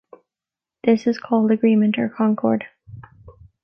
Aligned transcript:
This 0.83 1.05
is 1.05 1.19
called 1.19 1.51
agreement 1.51 1.99
or 1.99 2.09
concord. 2.09 2.65